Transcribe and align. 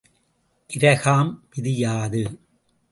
Graham 0.69 1.31
விதி 1.51 1.73
யாது? 1.77 2.23